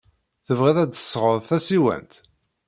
Tebɣiḍ 0.45 0.77
ad 0.79 0.89
d-tesɣeḍ 0.91 1.41
tasiwant? 1.49 2.13